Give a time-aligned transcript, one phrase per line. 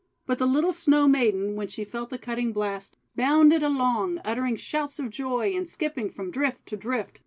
[0.25, 4.97] But the little Snow Maiden, when she felt the cutting blast, bounded along, uttering shouts
[4.97, 7.19] of joy, and skipping from drift to drift.